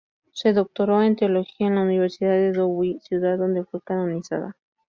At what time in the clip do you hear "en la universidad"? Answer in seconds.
1.67-2.31